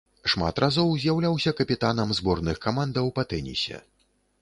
Шмат 0.31 0.61
разоў 0.63 0.95
з'яўляўся 1.03 1.53
капітанам 1.61 2.17
зборных 2.23 2.55
камандаў 2.67 3.15
па 3.19 3.31
тэнісе. 3.35 3.77